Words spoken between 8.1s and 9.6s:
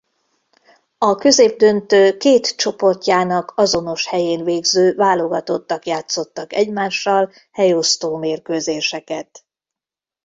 mérkőzéseket.